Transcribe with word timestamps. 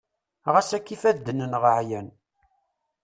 ɣas 0.53 0.69
akka 0.77 0.91
ifadden-nneɣ 0.95 1.63
ɛyan 1.77 2.07